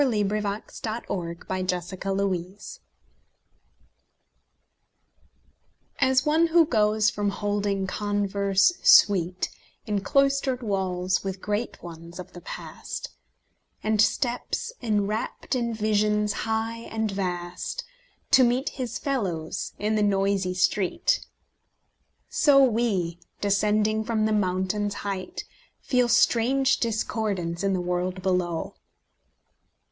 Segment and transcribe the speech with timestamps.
[0.03, 2.79] William Reed Huntington Lowlands
[5.99, 9.51] AS one who goes from holding converse sweet
[9.85, 13.09] In cloistered walls with great ones of the past,
[13.83, 17.83] And steps, enwrapt in visions high and vast,
[18.31, 21.23] To meet his fellows in the noisy street;
[22.27, 25.43] So we, descending from the mountain's height,
[25.79, 28.73] Feel strange discordance in the world below.